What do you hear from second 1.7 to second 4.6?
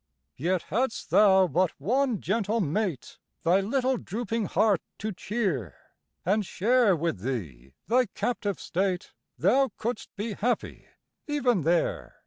one gentle mate Thy little drooping